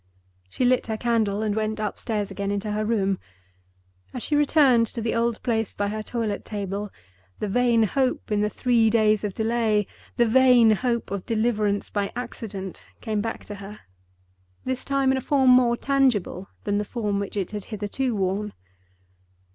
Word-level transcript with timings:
She 0.49 0.65
lit 0.65 0.87
her 0.87 0.97
candle 0.97 1.43
and 1.43 1.55
went 1.55 1.79
upstairs 1.79 2.31
again 2.31 2.49
into 2.49 2.71
her 2.71 2.83
room. 2.83 3.19
As 4.15 4.23
she 4.23 4.35
returned 4.35 4.87
to 4.87 4.99
the 4.99 5.13
old 5.13 5.39
place 5.43 5.75
by 5.75 5.89
her 5.89 6.01
toilet 6.01 6.43
table, 6.43 6.89
the 7.37 7.47
vain 7.47 7.83
hope 7.83 8.31
in 8.31 8.41
the 8.41 8.49
three 8.49 8.89
days 8.89 9.23
of 9.23 9.35
delay, 9.35 9.85
the 10.15 10.25
vain 10.25 10.71
hope 10.71 11.11
of 11.11 11.27
deliverance 11.27 11.91
by 11.91 12.11
accident, 12.15 12.81
came 12.99 13.21
back 13.21 13.45
to 13.45 13.53
her—this 13.61 14.83
time 14.83 15.11
in 15.11 15.19
a 15.19 15.21
form 15.21 15.51
more 15.51 15.77
tangible 15.77 16.49
than 16.63 16.79
the 16.79 16.83
form 16.83 17.19
which 17.19 17.37
it 17.37 17.51
had 17.51 17.65
hitherto 17.65 18.15
worn. 18.15 18.53